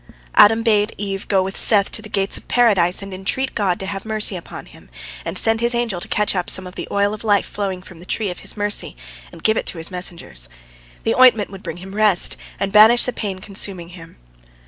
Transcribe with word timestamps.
Adam 0.33 0.63
bade 0.63 0.95
Eve 0.97 1.27
go 1.27 1.43
with 1.43 1.55
Seth 1.55 1.91
to 1.91 2.01
the 2.01 2.09
gates 2.09 2.35
of 2.35 2.47
Paradise 2.47 3.03
and 3.03 3.13
entreat 3.13 3.53
God 3.53 3.79
to 3.79 3.85
have 3.85 4.03
mercy 4.03 4.35
upon 4.35 4.65
him, 4.65 4.89
and 5.23 5.37
send 5.37 5.61
His 5.61 5.75
angel 5.75 6.01
to 6.01 6.07
catch 6.07 6.35
up 6.35 6.49
some 6.49 6.65
of 6.65 6.73
the 6.73 6.87
oil 6.89 7.13
of 7.13 7.23
life 7.23 7.45
flowing 7.45 7.83
from 7.83 7.99
the 7.99 8.05
tree 8.07 8.31
of 8.31 8.39
His 8.39 8.57
mercy 8.57 8.97
and 9.31 9.43
give 9.43 9.57
it 9.57 9.67
to 9.67 9.77
his 9.77 9.91
messengers. 9.91 10.49
The 11.03 11.13
ointment 11.13 11.51
would 11.51 11.61
bring 11.61 11.77
him 11.77 11.93
rest, 11.93 12.35
and 12.59 12.73
banish 12.73 13.03
the 13.05 13.13
pain 13.13 13.37
consuming 13.41 13.89
him. 13.89 14.17